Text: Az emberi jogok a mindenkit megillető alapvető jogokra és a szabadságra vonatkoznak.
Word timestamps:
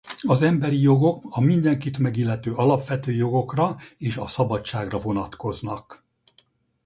Az 0.21 0.41
emberi 0.41 0.79
jogok 0.81 1.23
a 1.29 1.39
mindenkit 1.41 1.97
megillető 1.97 2.53
alapvető 2.53 3.11
jogokra 3.11 3.77
és 3.97 4.17
a 4.17 4.27
szabadságra 4.27 4.99
vonatkoznak. 4.99 6.05